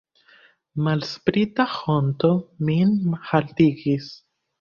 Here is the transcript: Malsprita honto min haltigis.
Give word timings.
Malsprita 0.85 1.65
honto 1.73 2.31
min 2.71 2.95
haltigis. 3.33 4.09